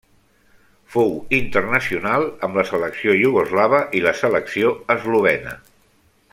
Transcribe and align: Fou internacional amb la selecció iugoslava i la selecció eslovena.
Fou 0.93 1.11
internacional 1.39 2.25
amb 2.47 2.57
la 2.61 2.65
selecció 2.71 3.15
iugoslava 3.21 3.85
i 4.01 4.05
la 4.09 4.17
selecció 4.25 4.73
eslovena. 4.99 5.57